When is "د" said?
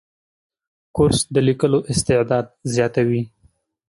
1.33-1.35